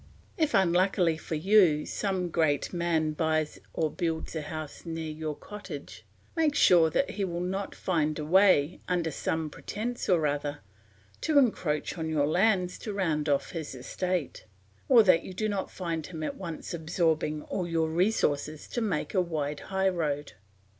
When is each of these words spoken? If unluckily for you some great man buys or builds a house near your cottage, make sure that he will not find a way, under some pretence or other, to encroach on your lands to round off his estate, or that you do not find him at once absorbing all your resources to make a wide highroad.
If 0.35 0.55
unluckily 0.55 1.15
for 1.15 1.35
you 1.35 1.85
some 1.85 2.29
great 2.29 2.73
man 2.73 3.11
buys 3.11 3.59
or 3.71 3.91
builds 3.91 4.35
a 4.35 4.41
house 4.41 4.83
near 4.83 5.11
your 5.11 5.35
cottage, 5.35 6.03
make 6.35 6.55
sure 6.55 6.89
that 6.89 7.11
he 7.11 7.23
will 7.23 7.39
not 7.39 7.75
find 7.75 8.17
a 8.17 8.25
way, 8.25 8.79
under 8.87 9.11
some 9.11 9.51
pretence 9.51 10.09
or 10.09 10.25
other, 10.25 10.61
to 11.21 11.37
encroach 11.37 11.99
on 11.99 12.09
your 12.09 12.25
lands 12.25 12.79
to 12.79 12.93
round 12.95 13.29
off 13.29 13.51
his 13.51 13.75
estate, 13.75 14.45
or 14.89 15.03
that 15.03 15.21
you 15.23 15.35
do 15.35 15.47
not 15.47 15.69
find 15.69 16.07
him 16.07 16.23
at 16.23 16.33
once 16.35 16.73
absorbing 16.73 17.43
all 17.43 17.67
your 17.67 17.87
resources 17.91 18.67
to 18.69 18.81
make 18.81 19.13
a 19.13 19.21
wide 19.21 19.59
highroad. 19.69 20.31